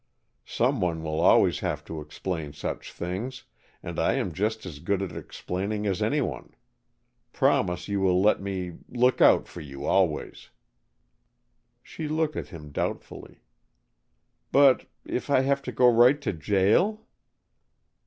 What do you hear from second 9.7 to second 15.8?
always." She looked at him doubtfully. "But if I have to